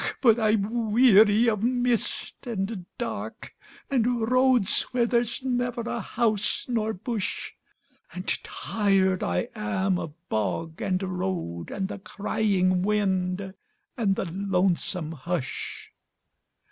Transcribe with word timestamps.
but 0.19 0.39
I'm 0.39 0.91
weary 0.93 1.47
of 1.47 1.61
mist 1.61 2.47
and 2.47 2.87
dark, 2.97 3.55
And 3.87 4.31
roads 4.31 4.81
where 4.91 5.05
there's 5.05 5.43
never 5.43 5.81
a 5.81 6.01
house 6.01 6.65
nor 6.67 6.91
bush, 6.91 7.51
And 8.11 8.27
tired 8.43 9.21
I 9.21 9.49
am 9.53 9.99
of 9.99 10.15
bog 10.27 10.81
and 10.81 11.03
road, 11.03 11.69
And 11.69 11.87
the 11.87 11.99
crying 11.99 12.81
wind 12.81 13.53
and 13.95 14.15
the 14.15 14.25
lonesome 14.25 15.11
hush! 15.11 15.91